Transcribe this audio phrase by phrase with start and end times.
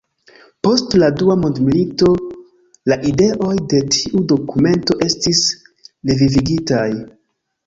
[0.67, 2.09] Post la dua mondmilito
[2.93, 5.45] la ideoj de tiu dokumento estis
[6.13, 6.89] revivigitaj.